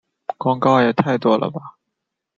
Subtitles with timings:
[0.39, 1.77] 广告也太多了吧